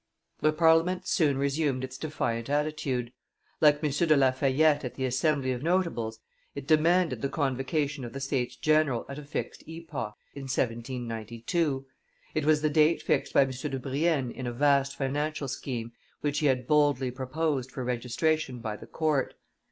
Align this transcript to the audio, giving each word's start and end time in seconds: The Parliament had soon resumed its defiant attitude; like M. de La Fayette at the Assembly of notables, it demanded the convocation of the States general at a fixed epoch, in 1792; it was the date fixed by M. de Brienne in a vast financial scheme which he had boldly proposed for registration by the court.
The 0.39 0.51
Parliament 0.51 1.01
had 1.01 1.07
soon 1.07 1.37
resumed 1.37 1.83
its 1.83 1.95
defiant 1.95 2.49
attitude; 2.49 3.13
like 3.59 3.83
M. 3.83 3.91
de 3.91 4.17
La 4.17 4.31
Fayette 4.31 4.83
at 4.83 4.95
the 4.95 5.05
Assembly 5.05 5.51
of 5.51 5.61
notables, 5.61 6.17
it 6.55 6.65
demanded 6.65 7.21
the 7.21 7.29
convocation 7.29 8.03
of 8.03 8.11
the 8.11 8.19
States 8.19 8.55
general 8.55 9.05
at 9.07 9.19
a 9.19 9.23
fixed 9.23 9.61
epoch, 9.67 10.15
in 10.33 10.45
1792; 10.45 11.85
it 12.33 12.45
was 12.45 12.63
the 12.63 12.69
date 12.71 13.03
fixed 13.03 13.31
by 13.33 13.43
M. 13.43 13.51
de 13.51 13.77
Brienne 13.77 14.31
in 14.31 14.47
a 14.47 14.51
vast 14.51 14.95
financial 14.95 15.47
scheme 15.47 15.91
which 16.21 16.39
he 16.39 16.47
had 16.47 16.65
boldly 16.65 17.11
proposed 17.11 17.69
for 17.71 17.83
registration 17.83 18.57
by 18.57 18.75
the 18.75 18.87
court. 18.87 19.35